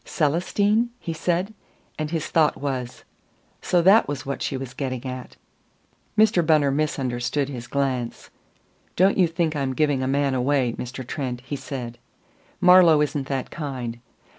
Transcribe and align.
"Célestine!" 0.03 0.87
he 0.97 1.13
said; 1.13 1.53
and 1.99 2.09
his 2.09 2.25
thought 2.25 2.57
was: 2.57 3.03
"So 3.61 3.83
that 3.83 4.07
was 4.07 4.25
what 4.25 4.41
she 4.41 4.57
was 4.57 4.73
getting 4.73 5.05
at!" 5.05 5.37
Mr. 6.17 6.43
Bunner 6.43 6.71
misunderstood 6.71 7.49
his 7.49 7.67
glance. 7.67 8.31
"Don't 8.95 9.19
you 9.19 9.27
think 9.27 9.55
I'm 9.55 9.75
giving 9.75 10.01
a 10.01 10.07
man 10.07 10.33
away, 10.33 10.73
Mr. 10.73 11.05
Trent," 11.05 11.41
he 11.41 11.55
said. 11.55 11.99
"Marlowe 12.59 12.99
isn't 13.01 13.27
that 13.27 13.51
kind. 13.51 13.99